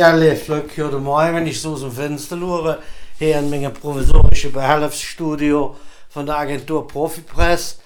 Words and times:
Ja, 0.00 0.12
lief 0.12 0.48
leuk, 0.48 0.74
goedemorgen. 0.74 1.34
Wenn 1.34 1.46
ich 1.46 1.60
so 1.60 1.74
aus 1.74 1.82
dem 1.82 1.92
Fenster 1.92 2.38
schaue, 2.38 2.78
hier 3.18 3.38
in 3.38 3.50
meinem 3.50 3.74
provisorischen 3.74 4.50
Behelfsstudio 4.50 5.76
von 6.08 6.24
der 6.24 6.38
Agentur 6.38 6.88
Profipress, 6.88 7.80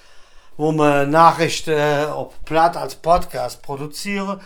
wo 0.55 0.71
wir 0.71 1.05
Nachrichten 1.07 1.71
äh, 1.71 2.05
auf 2.05 2.31
Platt 2.45 2.77
als 2.77 2.95
Podcast 2.95 3.61
produzieren, 3.61 4.39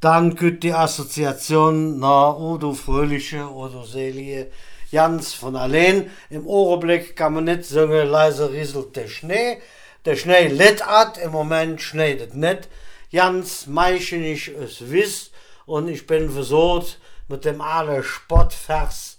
dann 0.00 0.36
geht 0.36 0.62
die 0.62 0.74
Assoziation 0.74 1.98
nach 1.98 2.36
Odo 2.36 2.74
Fröhliche, 2.74 3.50
Odo 3.50 3.84
Selie, 3.84 4.50
ganz 4.92 5.32
von 5.32 5.56
allein. 5.56 6.10
Im 6.28 6.46
Ohrenblick 6.46 7.16
kann 7.16 7.32
man 7.32 7.44
nicht 7.44 7.64
sagen, 7.64 8.06
leise 8.06 8.52
rieselt 8.52 8.96
der 8.96 9.08
Schnee. 9.08 9.62
Der 10.04 10.16
Schnee 10.16 10.48
litt 10.48 10.86
at, 10.86 11.16
im 11.16 11.32
Moment 11.32 11.80
schneit 11.80 12.20
es 12.20 12.34
nicht. 12.34 12.68
Ganz 13.10 13.66
meischenisch 13.66 14.48
es 14.48 14.90
wisst 14.90 15.30
und 15.64 15.88
ich 15.88 16.06
bin 16.06 16.28
versucht, 16.28 16.98
mit 17.28 17.44
dem 17.44 17.60
alle 17.60 18.02
Sportvers 18.02 19.18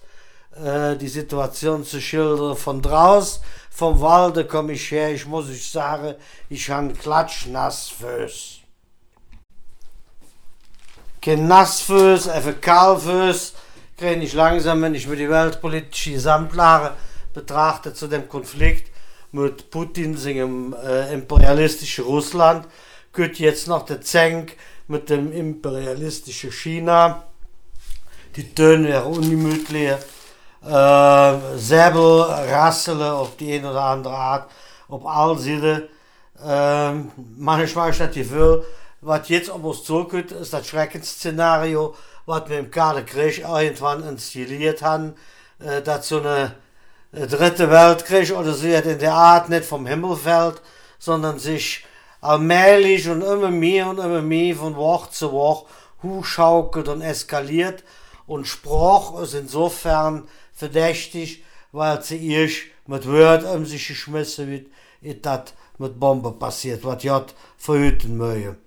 äh, 0.56 0.96
die 0.96 1.08
Situation 1.08 1.84
zu 1.84 2.00
schildern. 2.00 2.56
Von 2.56 2.82
draußen, 2.82 3.42
vom 3.70 4.00
Walde 4.02 4.46
komme 4.46 4.74
ich 4.74 4.92
her, 4.92 5.14
ich 5.14 5.26
muss 5.26 5.50
ich 5.50 5.70
sagen, 5.70 6.16
ich 6.50 6.70
habe 6.70 6.94
klatschnass 6.94 7.90
Füß. 7.90 8.60
Kein 11.22 11.48
Nassfüß, 11.48 12.28
einfach 12.28 12.62
Kahlfüß, 12.62 13.54
kriege 13.98 14.22
ich 14.22 14.34
langsam, 14.34 14.82
wenn 14.82 14.94
ich 14.94 15.08
mir 15.08 15.16
die 15.16 15.30
weltpolitische 15.30 16.12
Gesamtlage 16.12 16.94
betrachte 17.34 17.94
zu 17.94 18.08
dem 18.08 18.30
Konflikt 18.30 18.92
mit 19.32 19.72
Putin, 19.72 20.16
seinem 20.16 20.74
äh, 20.74 21.12
imperialistischen 21.14 22.06
Russland, 22.06 22.68
geht 23.12 23.40
jetzt 23.40 23.68
noch 23.68 23.86
der 23.86 24.02
Zenk 24.02 24.56
mit 24.88 25.10
dem 25.10 25.32
imperialistischen 25.32 26.52
China. 26.52 27.24
Die 28.36 28.54
Töne 28.54 28.90
wären 28.90 29.14
ungemütlich. 29.14 29.92
Äh, 30.62 31.58
Säbel, 31.58 32.22
Rassele 32.22 33.14
auf 33.14 33.38
die 33.38 33.54
eine 33.54 33.72
oder 33.72 33.82
andere 33.82 34.14
Art, 34.14 34.52
auf 34.90 35.06
all 35.06 35.38
Seiten. 35.38 35.84
Äh, 36.46 36.92
manchmal 37.38 37.92
ist 37.92 38.02
das 38.02 38.14
Gefühl, 38.14 38.66
was 39.00 39.30
jetzt 39.30 39.50
auf 39.50 39.64
uns 39.64 39.84
zukommt, 39.84 40.34
ist 40.34 40.52
das 40.52 40.68
Schreckensszenario, 40.68 41.96
was 42.26 42.50
wir 42.50 42.60
im 42.60 42.72
Kalten 42.72 43.06
Krieg 43.06 43.40
irgendwann 43.40 44.04
installiert 44.04 44.82
haben, 44.82 45.14
äh, 45.60 45.82
dass 45.82 46.10
so 46.10 46.20
eine 46.20 46.56
dritte 47.14 47.70
Weltkrieg 47.70 48.36
oder 48.36 48.54
so 48.54 48.68
in 48.68 49.00
der 49.00 49.14
Art 49.14 49.48
nicht 49.48 49.64
vom 49.64 49.86
Himmel 49.86 50.18
fällt, 50.18 50.62
sondern 51.00 51.40
sich 51.40 51.86
allmählich 52.20 53.08
und 53.08 53.22
immer 53.22 53.52
mehr 53.52 53.88
und 53.88 54.00
immer 54.00 54.22
mehr 54.22 54.56
von 54.56 54.76
Woche 54.76 55.12
zu 55.12 55.32
Woche 55.32 55.68
hochschaukelt 56.04 56.90
und 56.90 57.02
eskaliert. 57.02 57.84
Und 58.28 58.48
Spruch 58.48 59.22
ist 59.22 59.34
insofern 59.34 60.28
verdächtig, 60.54 61.44
weil 61.72 62.02
sie 62.02 62.32
erst 62.32 62.58
mit 62.88 63.08
Wort 63.08 63.44
um 63.44 63.66
sich 63.66 63.88
geschmissen 63.88 64.50
wird, 64.50 64.68
ist 65.02 65.26
das 65.26 65.54
mit 65.78 66.00
Bombe 66.00 66.32
passiert, 66.32 66.84
was 66.84 67.04
J 67.04 67.34
verhüten 67.58 68.18
möge. 68.18 68.58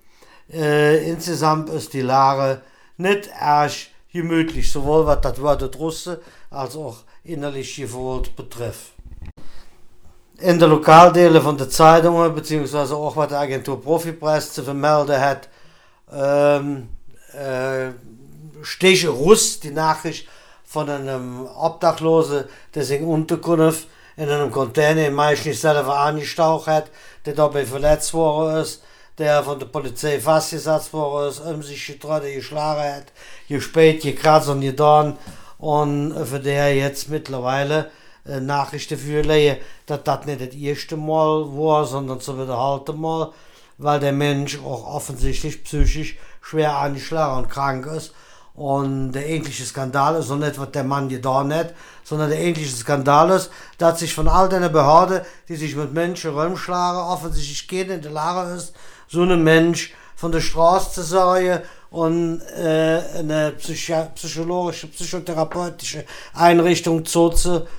Äh, 0.53 1.09
insgesamt 1.11 1.71
ist 1.71 1.93
die 1.93 2.03
Lage 2.03 2.63
nicht 2.97 3.29
erst 3.41 3.89
gemütlich, 4.13 4.71
sowohl 4.71 5.07
was 5.07 5.21
das 5.21 5.41
Wort 5.41 5.79
Russe 5.79 6.21
als 6.51 6.77
auch 6.77 6.99
innerlich 7.25 7.77
gewollt 7.77 8.35
betrifft 8.37 8.93
in 10.41 10.59
der 10.59 10.69
Lokaldelen 10.69 11.43
von 11.43 11.57
der 11.57 11.69
Zeitungen, 11.69 12.35
beziehungsweise 12.35 12.97
auch 12.97 13.17
was 13.17 13.29
die 13.29 13.35
Agentur 13.35 13.81
Profipress 13.81 14.53
zu 14.53 14.63
vermelden 14.63 15.21
hat, 15.21 15.49
ähm, 16.13 16.89
äh, 17.33 17.91
steht 18.63 19.07
Russ 19.07 19.61
die 19.61 19.71
Nachricht 19.71 20.29
von 20.65 20.89
einem 20.89 21.47
Obdachlosen, 21.47 22.45
der 22.75 22.85
sich 22.85 23.01
Unterkunft 23.01 23.89
in 24.17 24.29
einem 24.29 24.51
Container 24.51 25.11
Mai 25.11 25.33
nicht 25.33 25.61
selber 25.61 25.99
angestaucht 25.99 26.67
hat, 26.67 26.91
der 27.25 27.35
dabei 27.35 27.65
verletzt 27.65 28.13
worden 28.15 28.63
ist, 28.63 28.83
der 29.17 29.43
von 29.43 29.59
der 29.59 29.67
Polizei 29.67 30.21
festgesetzt 30.21 30.93
worden 30.93 31.31
ist, 31.31 31.41
um 31.41 31.63
sich 31.63 31.87
getroffen, 31.87 32.35
geschlagen 32.35 32.97
hat, 32.97 33.13
gespäht, 33.49 34.03
gekratzt 34.03 34.49
und 34.49 34.61
getan 34.61 35.17
und 35.59 36.15
für 36.27 36.41
der 36.41 36.75
jetzt 36.75 37.09
mittlerweile 37.09 37.91
äh, 38.27 38.41
Nachrichten 38.41 38.99
für 38.99 39.23
legen, 39.23 39.59
dass 39.87 40.05
das 40.05 40.27
nicht 40.27 40.41
das 40.41 40.55
erste 40.55 40.97
Mal 40.97 41.47
war, 41.57 41.85
sondern 41.85 42.21
zum 42.21 42.41
wiederholten 42.41 43.01
Mal, 43.01 43.33
weil 43.79 44.01
der 44.01 44.13
Mensch 44.13 44.59
auch 44.59 44.95
offensichtlich 44.95 45.65
psychisch 45.65 46.17
schwer 46.43 46.77
angeschlagen 46.77 47.45
und 47.45 47.51
krank 47.51 47.87
ist. 47.87 48.13
Und 48.59 49.13
der 49.13 49.23
eigentliche 49.23 49.65
Skandal 49.65 50.17
ist 50.17 50.31
noch 50.31 50.37
nicht, 50.37 50.59
was 50.59 50.73
der 50.73 50.83
Mann 50.83 51.09
getan 51.09 51.55
hat, 51.55 51.75
sondern 52.03 52.29
der 52.31 52.41
eigentliche 52.41 52.75
Skandal 52.75 53.31
ist, 53.31 53.53
dass 53.79 54.01
sich 54.01 54.13
von 54.13 54.27
all 54.27 54.49
den 54.49 54.73
Behörden, 54.73 55.21
die 55.49 55.55
sich 55.55 55.77
mit 55.77 55.93
Menschen 55.93 56.37
rumschlagen, 56.37 57.01
offensichtlich 57.01 57.69
keiner 57.69 57.95
in 57.95 58.03
der 58.03 58.11
Lage 58.11 58.57
ist, 58.57 58.75
so 59.07 59.23
einen 59.23 59.45
Mensch 59.45 59.95
von 60.17 60.33
der 60.33 60.41
Straße 60.41 60.91
zu 60.91 61.03
sagen 61.03 61.63
und 61.91 62.41
äh, 62.57 63.01
eine 63.17 63.53
psychologische, 63.53 64.89
psychotherapeutische 64.89 66.05
Einrichtung 66.35 67.05
zu 67.05 67.33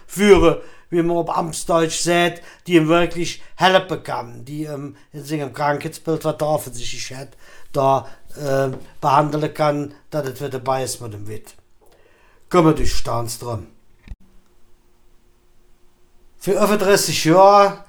führen, 0.07 0.59
wie 0.89 1.01
man 1.01 1.17
auf 1.17 1.35
Amtsdeutsch 1.35 2.01
sagt, 2.01 2.41
die 2.67 2.75
ihm 2.75 2.87
wirklich 2.87 3.41
helfen 3.55 4.03
kann, 4.03 4.45
die 4.45 4.63
ihm 4.63 4.95
in 5.13 5.23
seinem 5.23 5.53
Krankheitsbild, 5.53 6.25
was 6.25 6.35
er 6.39 6.47
offensichtlich 6.47 7.15
hat, 7.15 7.29
da 7.71 8.07
äh, 8.35 8.69
behandeln 8.99 9.53
kann, 9.53 9.93
dass 10.09 10.27
es 10.27 10.39
wieder 10.39 10.49
dabei 10.49 10.83
ist 10.83 11.01
mit 11.01 11.13
dem 11.13 11.27
Witt. 11.27 11.55
Kommen 12.49 12.75
durch 12.75 12.95
Stanz 12.95 13.39
dran. 13.39 13.67
Für 16.37 16.53
über 16.53 16.77
30 16.77 17.25
Jahre 17.25 17.83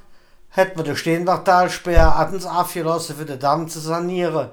hat 0.50 0.76
man 0.76 0.84
den 0.84 0.96
Steenbachtalsperr 0.96 2.18
Attens 2.18 2.44
abgelassen, 2.44 3.16
für 3.16 3.24
den 3.24 3.38
Damm 3.38 3.68
zu 3.68 3.78
sanieren. 3.78 4.50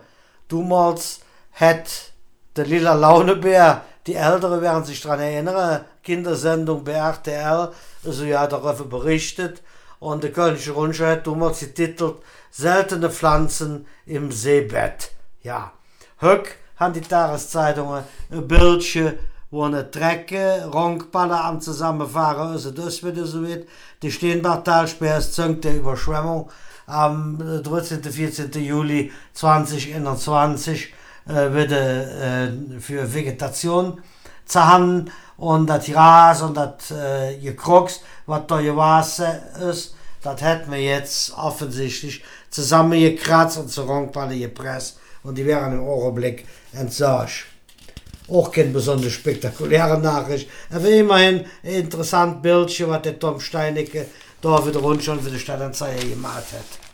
Damals 0.47 1.21
hat 1.51 2.13
der 2.55 2.65
lila 2.65 2.93
Launebär, 2.93 3.83
die 4.07 4.15
Ältere 4.15 4.61
werden 4.61 4.85
sich 4.85 5.01
daran 5.01 5.19
erinnern, 5.19 5.85
Kindersendung 6.01 6.83
bei 6.83 6.93
RTL, 6.93 7.71
also 8.05 8.23
ja 8.23 8.47
darüber 8.47 8.85
berichtet. 8.85 9.61
Und 9.99 10.23
der 10.23 10.31
Kölnische 10.31 10.71
Rundschau 10.71 11.05
hat 11.05 11.27
damals 11.27 11.59
getitelt 11.59 12.15
Seltene 12.49 13.09
Pflanzen 13.09 13.85
im 14.05 14.31
Seebett. 14.31 15.11
Ja, 15.43 15.73
Höck 16.19 16.55
haben 16.77 16.93
die 16.93 17.01
Tageszeitungen 17.01 18.03
ein 18.31 18.47
Bildchen, 18.47 19.19
wo 19.51 19.63
eine 19.63 19.83
Drecke, 19.83 20.69
Ronkballer 20.73 21.43
am 21.43 21.61
Zusammenfahren 21.61 22.55
ist, 22.55 22.77
das 22.77 23.03
wieder 23.03 23.25
so 23.25 23.45
wird. 23.45 23.67
Die 24.01 24.11
Steenbachtalsperr 24.11 25.17
ist 25.17 25.33
züngt 25.33 25.63
der 25.63 25.75
Überschwemmung 25.75 26.49
am 26.85 27.37
13. 27.63 28.03
14. 28.03 28.51
Juli 28.63 29.11
2021 29.33 30.93
äh, 31.27 31.53
wird 31.53 31.71
äh, 31.71 32.79
für 32.79 33.13
Vegetation 33.13 34.01
zahen 34.45 35.11
und 35.37 35.67
das 35.67 35.85
Gras 35.85 36.41
und 36.41 36.55
das 36.55 36.91
äh, 36.91 37.37
Gekrux, 37.37 38.01
was 38.25 38.41
da 38.47 38.61
gewachsen 38.61 39.27
ist, 39.69 39.95
das 40.23 40.41
hat 40.41 40.67
man 40.67 40.79
jetzt 40.79 41.33
offensichtlich 41.37 42.23
zusammengekratzt 42.49 43.57
und 43.57 43.69
zur 43.69 43.87
Rangpalle 43.87 44.37
gepresst 44.37 44.99
und 45.23 45.37
die 45.37 45.45
wären 45.45 45.73
im 45.73 45.87
Augenblick 45.87 46.45
entsorgt. 46.73 47.45
Auch 48.29 48.51
keine 48.51 48.71
besonders 48.71 49.13
spektakuläre 49.13 49.99
Nachricht, 49.99 50.49
aber 50.69 50.89
immerhin 50.89 51.45
ein 51.63 51.69
interessantes 51.69 52.41
Bildchen, 52.41 52.89
was 52.89 53.01
der 53.03 53.19
Tom 53.19 53.39
Steinecke 53.39 54.07
da 54.41 54.65
wieder 54.65 54.79
rund 54.79 55.03
schon 55.03 55.21
für 55.21 55.29
die 55.29 55.39
Stadtanzeiger 55.39 56.05
gemalt 56.05 56.45
hat. 56.51 56.86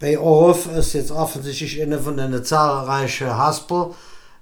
Bei 0.00 0.18
Orf 0.18 0.66
ist 0.66 0.94
jetzt 0.94 1.10
offensichtlich 1.10 1.82
eine 1.82 1.98
von 1.98 2.16
den 2.16 2.42
zahlreichen 2.42 3.36
Haspel 3.36 3.90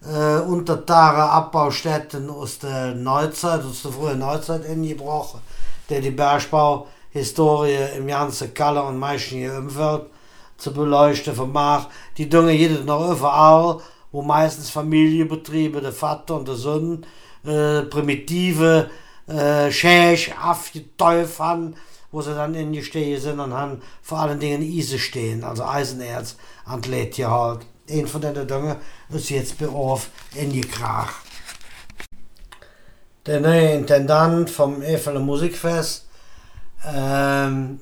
äh, 0.09 0.39
untertare 0.39 1.31
Abbaustätten 1.31 2.31
aus 2.31 2.61
der 2.61 2.95
Neuzeit, 2.95 3.65
aus 3.65 3.83
der 3.83 3.91
frühen 3.91 4.21
Neuzeit 4.21 4.65
ingebrochen, 4.65 5.41
der 5.91 6.01
die 6.01 6.13
Bergbauhistorie 6.13 7.97
im 7.97 8.07
ganzen 8.07 8.55
Kalle 8.55 8.85
und 8.85 8.99
Meichen 8.99 9.51
Umfeld 9.51 10.03
zu 10.59 10.73
beleuchten 10.73 11.35
vermag. 11.35 11.87
Die 12.17 12.29
Dinge 12.29 12.53
jedes 12.53 12.85
noch 12.85 13.11
überall, 13.11 13.81
wo 14.13 14.23
meistens 14.23 14.71
Familienbetriebe, 14.71 15.81
der 15.81 15.91
Vater 15.91 16.37
und 16.37 16.47
der 16.47 16.55
Sohn, 16.55 17.05
äh, 17.45 17.83
primitive, 17.83 18.91
äh, 19.27 19.73
schäch, 19.73 20.33
aufgeteuft 20.41 21.41
haben, 21.41 21.75
wo 22.11 22.23
sie 22.23 22.35
dann 22.35 22.55
in 22.55 22.73
die 22.73 22.83
Stehe 22.83 23.21
sind 23.21 23.41
und 23.41 23.53
haben 23.53 23.83
vor 24.03 24.19
allen 24.19 24.41
Dingen 24.41 24.63
Eisen 24.63 24.99
stehen, 24.99 25.45
also 25.45 25.65
Eisenerz 25.65 26.37
an 26.65 26.83
hier 26.83 27.31
halt. 27.31 27.67
Ein 27.91 28.07
von 28.07 28.21
den 28.21 28.47
Dingen 28.47 28.77
ist 29.11 29.31
jetzt 29.31 29.59
bei 29.59 29.69
Orf 29.69 30.11
in 30.35 30.53
die 30.53 30.61
Krach. 30.61 31.13
Der 33.27 33.41
neue 33.41 33.73
Intendant 33.73 34.51
vom 34.51 34.83
Efeler 34.83 35.21
Musikfest 35.21 36.07
ähm, 36.87 37.81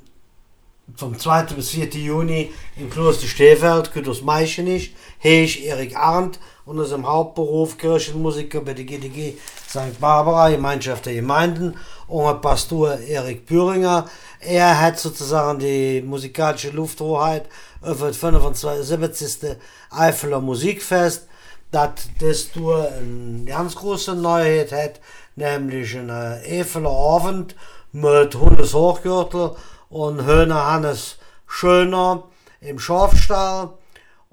vom 0.94 1.18
2. 1.18 1.54
bis 1.54 1.70
4. 1.70 1.88
Juni 1.90 2.52
im 2.76 2.90
Kloster 2.90 3.26
Stehfeld, 3.26 3.92
Kütters 3.92 4.22
Meichenich, 4.22 4.94
Heich 5.22 5.64
Erik 5.64 5.96
Arndt 5.96 6.38
und 6.66 6.78
ist 6.80 6.92
im 6.92 7.06
Hauptberuf 7.06 7.78
Kirchenmusiker 7.78 8.60
bei 8.60 8.74
der 8.74 8.84
GDG 8.84 9.34
St. 9.68 9.98
Barbara, 10.00 10.50
Gemeinschaft 10.50 11.06
der 11.06 11.14
Gemeinden, 11.14 11.74
und 12.08 12.42
Pastor 12.42 12.98
Erik 12.98 13.46
Büringer. 13.46 14.06
Er 14.40 14.80
hat 14.80 14.98
sozusagen 14.98 15.58
die 15.60 16.02
musikalische 16.02 16.70
Lufthoheit 16.70 17.48
über 17.80 18.08
das 18.08 18.16
75. 18.16 19.56
Eifeler 19.90 20.40
Musikfest, 20.40 21.28
das 21.70 21.90
das 22.20 22.50
durch 22.52 22.88
eine 22.92 23.44
ganz 23.44 23.76
große 23.76 24.14
Neuheit 24.14 24.72
hat, 24.72 25.00
nämlich 25.36 25.96
einen 25.96 26.10
Eifeler 26.10 26.90
Abend 26.90 27.54
mit 27.92 28.34
Hundes 28.34 28.74
Hochgürtel 28.74 29.52
und 29.88 30.24
Höhner 30.24 30.66
Hannes 30.66 31.16
Schöner 31.46 32.24
im 32.60 32.78
Schafstall 32.78 33.70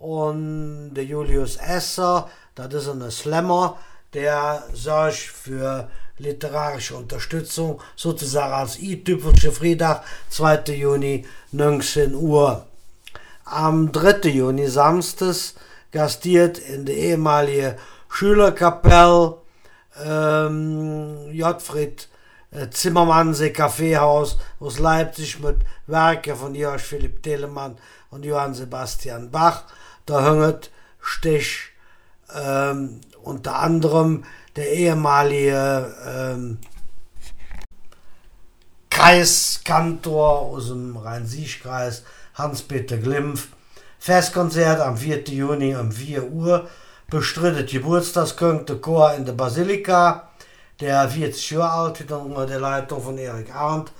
und 0.03 0.93
der 0.95 1.05
Julius 1.05 1.55
Esser, 1.55 2.29
das 2.55 2.73
ist 2.73 2.89
ein 2.89 3.09
Slammer, 3.09 3.77
der 4.13 4.61
sich 4.73 5.31
für 5.31 5.89
literarische 6.17 6.97
Unterstützung 6.97 7.81
sozusagen 7.95 8.51
als 8.53 8.79
i-typische 8.79 9.53
Freitag, 9.53 10.03
2. 10.29 10.73
Juni, 10.73 11.25
19 11.53 12.15
Uhr. 12.15 12.65
Am 13.45 13.93
3. 13.93 14.27
Juni, 14.27 14.67
samstags, 14.67 15.55
gastiert 15.91 16.57
in 16.57 16.85
der 16.85 16.95
ehemaligen 16.97 17.75
Schülerkapelle 18.09 19.37
ähm, 20.03 21.31
Jotfried 21.31 22.09
äh, 22.51 22.69
Zimmermannsee 22.69 23.51
Kaffeehaus 23.51 24.37
aus 24.59 24.79
Leipzig 24.79 25.39
mit 25.39 25.57
Werken 25.87 26.35
von 26.35 26.53
Georg 26.53 26.81
Philipp 26.81 27.23
Telemann 27.23 27.77
und 28.09 28.25
Johann 28.25 28.53
Sebastian 28.53 29.31
Bach. 29.31 29.63
Da 30.05 30.23
hängt 30.23 30.71
Stich 30.99 31.71
ähm, 32.33 33.01
unter 33.21 33.59
anderem 33.59 34.23
der 34.55 34.71
ehemalige 34.71 35.93
ähm, 36.05 36.57
Kreiskantor 38.89 40.41
aus 40.41 40.67
dem 40.67 40.95
Rhein-Sieg-Kreis, 40.95 42.03
Hans-Peter 42.35 42.97
Glimpf. 42.97 43.47
Festkonzert 43.99 44.81
am 44.81 44.97
4. 44.97 45.23
Juni 45.23 45.75
um 45.75 45.91
4 45.91 46.31
Uhr. 46.31 46.67
Bestrittet 47.09 47.71
Geburtstagskönigte 47.71 48.77
Chor 48.77 49.13
in 49.13 49.25
der 49.25 49.33
Basilika. 49.33 50.29
Der 50.79 51.07
40 51.09 51.51
Jahre 51.51 51.87
alt 51.87 52.01
ist 52.01 52.11
unter 52.11 52.45
der 52.45 52.59
Leitung 52.59 53.01
von 53.01 53.17
Erik 53.17 53.53
Arndt 53.55 53.91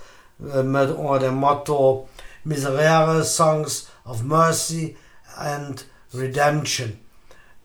äh, 0.54 0.64
mit 0.64 0.92
unter 0.92 1.20
dem 1.20 1.36
Motto 1.36 2.08
Miserere 2.44 3.24
Songs 3.24 3.88
of 4.06 4.24
Mercy 4.24 4.98
and 5.38 5.86
Redemption. 6.14 7.00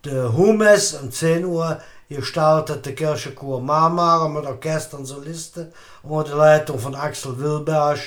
Der 0.04 0.36
Humes 0.36 0.94
um 0.94 1.10
10 1.10 1.44
Uhr 1.44 1.80
gestaltet 2.08 2.86
der 2.86 2.94
Kirchenchor 2.94 3.60
Marmara 3.60 4.28
mit 4.28 4.46
Orchester 4.46 4.96
und 4.98 5.06
Solisten 5.06 5.72
unter 6.02 6.30
der 6.30 6.38
Leitung 6.38 6.78
von 6.78 6.94
Axel 6.94 7.36
Wilberg 7.38 7.98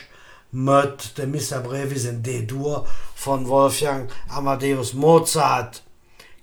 mit 0.52 1.18
der 1.18 1.28
Missa 1.28 1.60
Brevis 1.60 2.06
in 2.06 2.24
D-Dur 2.24 2.88
von 3.16 3.46
Wolfgang 3.48 4.10
Amadeus 4.30 4.94
Mozart. 4.94 5.84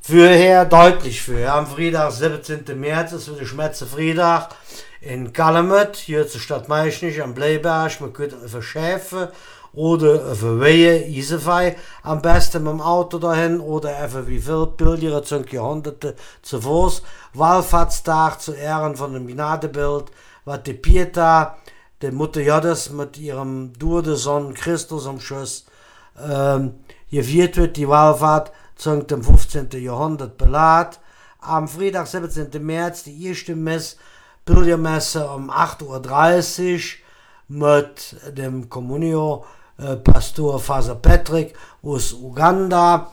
Fürher 0.00 0.64
deutlich 0.66 1.20
für. 1.20 1.52
Am 1.52 1.66
Freitag, 1.66 2.12
17. 2.12 2.64
März, 2.78 3.12
ist 3.12 3.34
wieder 3.34 3.44
Schmetze 3.44 3.86
Freitag 3.86 4.54
in 5.00 5.32
Kalamet, 5.32 5.96
hier 5.96 6.28
zur 6.28 6.40
Stadt 6.40 6.68
Meischnich 6.68 7.20
am 7.22 7.34
Bleiberg. 7.34 8.00
Man 8.00 8.12
könnte 8.12 8.48
für 8.48 8.62
Schäfe 8.62 9.32
oder 9.76 10.34
für 10.34 10.58
Wehe, 10.58 11.06
Isefei, 11.06 11.76
am 12.02 12.22
besten 12.22 12.64
mit 12.64 12.72
dem 12.72 12.80
Auto 12.80 13.18
dahin 13.18 13.60
oder 13.60 13.94
einfach 13.98 14.26
wie 14.26 14.40
viel 14.40 14.66
Pilger 14.68 15.22
zum 15.22 15.44
Jahrhunderte 15.46 16.16
zu 16.40 16.62
Fuß. 16.62 17.02
Wallfahrtstag 17.34 18.40
zu 18.40 18.54
Ehren 18.54 18.96
von 18.96 19.12
dem 19.12 19.26
Gnadebild, 19.28 20.06
was 20.46 20.62
die 20.62 20.72
Pieta, 20.72 21.58
der 22.00 22.12
Mutter 22.12 22.40
Jodes 22.40 22.90
mit 22.90 23.18
ihrem 23.18 23.72
Sohn 23.78 24.54
Christus 24.54 25.06
am 25.06 25.20
Schuss, 25.20 25.66
ähm, 26.26 26.76
gewirrt 27.10 27.58
wird, 27.58 27.76
die 27.76 27.88
Wallfahrt 27.88 28.52
zum 28.76 29.06
dem 29.06 29.22
15. 29.22 29.68
Jahrhundert 29.72 30.38
belad. 30.38 31.00
Am 31.40 31.68
Freitag, 31.68 32.06
17. 32.06 32.64
März, 32.64 33.04
die 33.04 33.26
erste 33.26 33.54
Mess, 33.54 33.98
Pilgermesse 34.46 35.28
um 35.28 35.50
8.30 35.50 36.74
Uhr 36.74 36.80
mit 37.48 38.16
dem 38.36 38.70
Communio 38.70 39.44
äh, 39.78 39.96
Pastor 39.96 40.58
Faser 40.58 40.94
Patrick 40.96 41.54
aus 41.82 42.12
Uganda. 42.12 43.12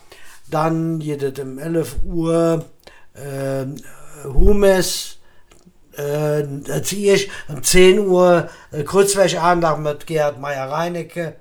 Dann 0.50 1.00
geht 1.00 1.40
um 1.40 1.60
11 1.60 1.96
Uhr 2.06 2.66
äh, 3.14 3.66
Humes, 4.28 5.18
äh, 5.96 6.44
ziehe 6.82 7.16
ich 7.16 7.30
um 7.48 7.64
10 7.64 8.00
Uhr 8.00 8.50
äh, 8.72 8.84
Kurzwäscheandacht 8.84 9.80
mit 9.80 10.08
Gerhard 10.08 10.40
Meyer-Reinecke 10.40 11.36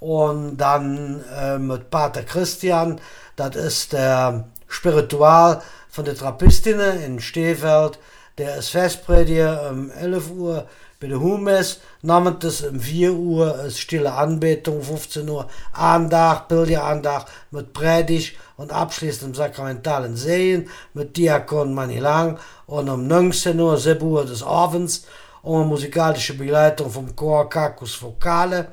und 0.00 0.56
dann 0.56 1.24
äh, 1.36 1.58
mit 1.58 1.90
Pater 1.90 2.22
Christian 2.22 3.00
das 3.36 3.56
ist 3.56 3.92
der 3.92 4.48
Spiritual 4.68 5.62
von 5.88 6.04
der 6.04 6.14
Trappistinnen 6.14 7.02
in 7.02 7.20
Stehfeld. 7.20 7.98
Der 8.38 8.56
ist 8.56 8.68
Festprediger 8.68 9.70
um 9.70 9.90
11 9.90 10.30
Uhr 10.30 10.68
bei 11.02 11.08
der 11.08 11.20
Humes. 11.20 11.80
Namentlich 12.02 12.66
um 12.66 12.78
4 12.78 13.12
Uhr 13.12 13.64
ist 13.64 13.80
stille 13.80 14.12
Anbetung, 14.12 14.82
15 14.82 15.28
Uhr 15.28 15.48
Andacht, 15.72 16.48
Pilgerandacht 16.48 17.26
mit 17.50 17.72
Predigt 17.72 18.36
und 18.56 18.72
abschließend 18.72 19.30
im 19.30 19.34
sakramentalen 19.34 20.16
Sehen 20.16 20.70
mit 20.94 21.16
Diakon 21.16 21.74
Manilang. 21.74 22.38
Und 22.66 22.88
um 22.88 23.06
19 23.06 23.58
Uhr, 23.58 23.76
7 23.76 24.06
Uhr 24.06 24.24
des 24.24 24.42
Abends, 24.42 25.06
und 25.42 25.66
musikalische 25.66 26.34
Begleitung 26.34 26.88
vom 26.88 27.16
Chor 27.16 27.50
Kakus 27.50 28.00
Vokale. 28.00 28.68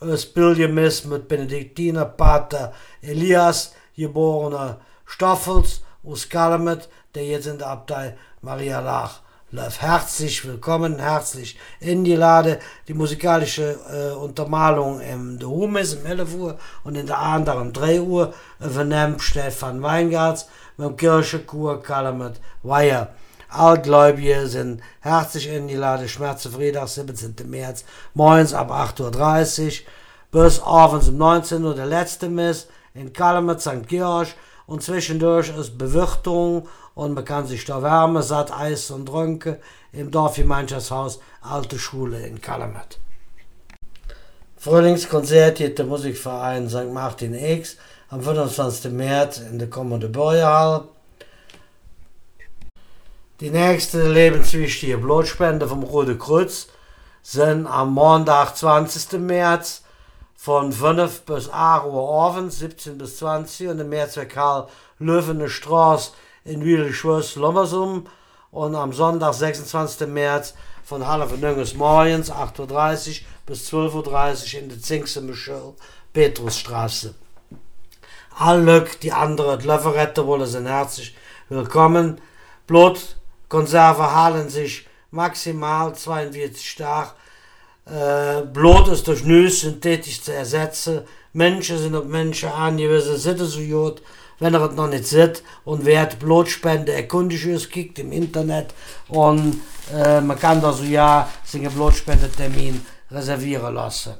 Das 0.00 0.26
Pilgermess 0.26 1.04
mit 1.04 1.28
Benediktiner 1.28 2.04
Pater 2.04 2.72
Elias 3.00 3.74
geborener 3.94 4.80
Stoffels 5.04 5.82
aus 6.02 6.28
Kalamet, 6.28 6.88
der 7.14 7.26
jetzt 7.26 7.46
in 7.46 7.58
der 7.58 7.68
Abtei 7.68 8.16
Maria 8.40 8.80
Lach 8.80 9.20
läuft. 9.52 9.82
Herzlich 9.82 10.46
willkommen, 10.46 10.98
herzlich 10.98 11.58
in 11.80 12.04
die 12.04 12.14
Lade. 12.14 12.60
Die 12.86 12.94
musikalische 12.94 13.78
äh, 13.92 14.14
Untermalung 14.14 15.00
im 15.00 15.38
De 15.38 15.48
Humes 15.48 15.94
um 15.94 16.06
11 16.06 16.34
Uhr 16.34 16.58
und 16.84 16.94
in 16.94 17.06
der 17.06 17.18
anderen 17.18 17.62
um 17.62 17.72
3 17.72 18.00
Uhr 18.00 18.32
vernimmt 18.60 19.22
Stefan 19.22 19.82
Weingarts 19.82 20.46
mit 20.76 20.88
dem 20.88 20.96
Kirchenchor 20.96 21.82
Kalamet 21.82 22.40
Weiher. 22.62 23.08
Allgläubige 23.48 24.46
sind 24.46 24.82
herzlich 25.00 25.48
in 25.48 25.66
die 25.66 25.74
Lade 25.74 26.08
Schmerze 26.08 26.50
Freitag, 26.50 26.86
17. 26.86 27.34
März, 27.46 27.84
morgens 28.14 28.54
ab 28.54 28.70
8.30 28.70 29.66
Uhr 29.66 29.72
bis 30.30 30.60
abends 30.62 31.08
um 31.08 31.18
19 31.18 31.64
Uhr 31.64 31.74
der 31.74 31.86
letzte 31.86 32.28
Mess 32.28 32.68
in 32.94 33.12
Kalmet, 33.12 33.60
St. 33.60 33.88
Georg 33.88 34.28
und 34.70 34.84
zwischendurch 34.84 35.48
ist 35.58 35.78
Bewirtung 35.78 36.68
und 36.94 37.14
man 37.14 37.24
kann 37.24 37.44
sich 37.44 37.64
da 37.64 37.82
wärmen, 37.82 38.22
satt 38.22 38.52
Eis 38.56 38.92
und 38.92 39.06
Trönke 39.06 39.60
im 39.92 40.12
Dorfgemeinschaftshaus 40.12 41.18
Alte 41.40 41.76
Schule 41.76 42.24
in 42.24 42.40
Kalamet. 42.40 43.00
Frühlingskonzert 44.56 45.58
geht 45.58 45.76
der 45.80 45.86
Musikverein 45.86 46.68
St. 46.68 46.92
Martin 46.92 47.34
X 47.34 47.78
am 48.10 48.22
25. 48.22 48.92
März 48.92 49.38
in 49.38 49.58
der 49.58 49.68
Kommende 49.68 50.08
Bäuerhall. 50.08 50.84
Die 53.40 53.50
nächste 53.50 54.08
lebenswichtige 54.08 54.98
Blutspende 54.98 55.66
vom 55.66 55.82
Rote 55.82 56.16
Kreuz 56.16 56.68
sind 57.22 57.66
am 57.66 57.92
Montag, 57.92 58.56
20. 58.56 59.18
März 59.18 59.82
von 60.42 60.72
5 60.72 61.26
bis 61.26 61.50
8 61.50 61.84
Uhr 61.84 62.10
abends, 62.10 62.60
17 62.60 62.96
bis 62.96 63.18
20 63.18 63.68
und 63.68 63.78
im 63.78 63.90
Mehrzweck 63.90 64.30
Karl 64.30 64.68
Löwene 64.98 65.50
Straße 65.50 66.12
in 66.44 66.64
Wieleschwöss, 66.64 67.34
Lommersum 67.34 68.06
und 68.50 68.74
am 68.74 68.94
Sonntag, 68.94 69.34
26. 69.34 70.08
März 70.08 70.54
von 70.82 71.06
halb 71.06 71.38
nirgends 71.38 71.74
morgens, 71.74 72.32
8.30 72.32 73.20
Uhr 73.20 73.26
bis 73.44 73.70
12.30 73.70 74.54
Uhr 74.54 74.62
in 74.62 74.68
der 74.70 74.80
Zinkse 74.80 75.20
Michel 75.20 75.74
Petrusstraße. 76.14 77.14
Alle 78.38 78.86
die 79.02 79.12
anderen 79.12 79.60
Löfferette 79.60 80.26
wollen 80.26 80.46
sind 80.46 80.66
herzlich 80.66 81.14
willkommen. 81.50 82.18
Blutkonserve 82.66 84.10
halen 84.14 84.48
sich 84.48 84.88
maximal 85.10 85.94
42 85.94 86.76
Tage. 86.76 87.10
Blut 87.84 88.88
ist 88.88 89.08
durch 89.08 89.24
Nüsse 89.24 89.70
synthetisch 89.70 90.22
zu 90.22 90.32
ersetzen. 90.32 91.02
Menschen 91.32 91.78
sind 91.78 91.94
auf 91.94 92.04
Menschen 92.04 92.48
angewiesen, 92.48 93.16
sind 93.16 93.38
so 93.38 93.60
gut, 93.60 94.02
wenn 94.38 94.54
er 94.54 94.62
es 94.62 94.76
noch 94.76 94.88
nicht 94.88 95.06
sieht. 95.06 95.42
Und 95.64 95.84
wer 95.84 96.02
hat 96.02 96.18
Blutspende 96.18 96.92
erkundigt 96.92 97.46
ist, 97.46 97.70
kickt 97.70 97.98
im 97.98 98.12
Internet 98.12 98.74
und 99.08 99.60
äh, 99.94 100.20
man 100.20 100.38
kann 100.38 100.60
da 100.60 100.72
so 100.72 100.84
ja 100.84 101.28
seinen 101.44 101.70
Blutspendetermin 101.70 102.84
reservieren 103.10 103.74
lassen. 103.74 104.14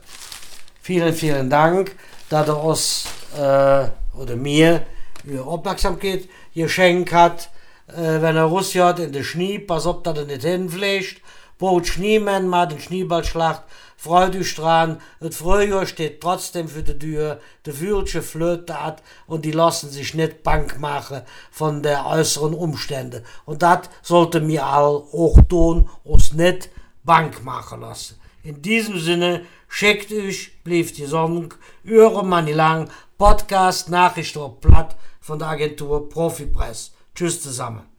Vielen, 0.83 1.15
vielen 1.15 1.51
Dank, 1.51 1.95
dass 2.29 2.49
er 2.49 2.65
uns 2.65 3.05
äh, 3.37 3.89
oder 4.19 4.37
mir 4.37 4.87
Ihre 5.25 5.45
Aufmerksamkeit 5.45 6.29
geschenkt 6.55 7.13
hat. 7.13 7.51
Wenn 7.93 8.37
er 8.37 8.45
Russland 8.45 9.01
in 9.01 9.13
den 9.13 9.25
Schnee, 9.25 9.59
pass 9.59 9.85
auf, 9.85 10.05
dass 10.05 10.17
er 10.17 10.25
nicht 10.25 10.43
hinfliegt. 10.43 11.21
Baut 11.61 11.87
Schneemann 11.87 12.49
mal 12.49 12.67
den 12.67 12.81
Schneeballschlacht. 12.81 13.65
Freut 13.99 14.35
euch 14.35 14.55
dran. 14.55 14.99
Das 15.21 15.37
Frühjahr 15.37 15.85
steht 15.85 16.23
trotzdem 16.23 16.69
für 16.69 16.83
die 16.83 16.99
Tür. 16.99 17.39
Die 17.67 17.79
Würsche 17.79 18.23
Flöte 18.23 18.83
hat 18.83 19.03
und 19.27 19.45
die 19.45 19.53
lassen 19.53 19.91
sich 19.91 20.15
nicht 20.15 20.43
bank 20.43 20.81
machen 20.81 21.21
von 21.51 21.83
der 21.83 22.07
äußeren 22.07 22.55
Umstände. 22.55 23.25
Und 23.45 23.63
das 23.63 23.91
sollte 24.01 24.41
mir 24.41 24.65
all 24.65 25.05
auch 25.13 25.37
tun, 25.51 25.91
uns 26.03 26.33
nicht 26.33 26.71
bank 27.05 27.45
machen 27.45 27.83
lassen. 27.83 28.19
In 28.43 28.63
diesem 28.63 28.99
Sinne, 28.99 29.43
schickt 29.69 30.11
euch, 30.13 30.63
blieb 30.65 30.95
die 30.95 31.05
Sonne, 31.05 31.51
eure 31.87 32.25
Manilang, 32.25 32.89
Podcast, 33.19 33.91
Nachricht 33.91 34.35
auf 34.39 34.61
Platt 34.63 34.97
von 35.21 35.39
der 35.39 35.49
Agentur 35.49 36.09
Profipress. 36.09 36.93
Tschüss 37.15 37.43
zusammen. 37.43 37.90